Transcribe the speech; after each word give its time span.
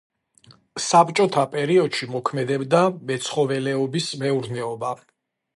საბჭოთა 0.85 1.43
პერიოდში 1.51 2.09
მოქმედებდა 2.15 2.81
მეცხოველეობის 3.11 4.11
მეურნეობა. 4.25 4.95